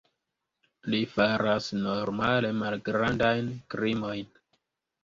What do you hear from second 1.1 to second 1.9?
faras